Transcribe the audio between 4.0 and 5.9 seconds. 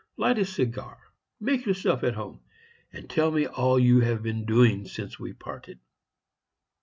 been doing since we parted."